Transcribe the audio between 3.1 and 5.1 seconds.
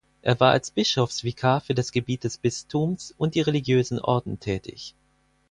und die religiösen Orden tätig.